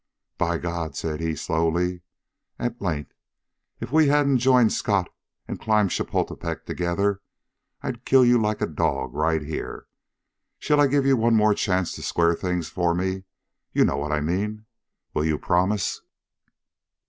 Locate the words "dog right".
8.65-9.43